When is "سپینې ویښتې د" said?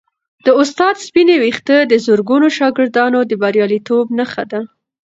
1.07-1.93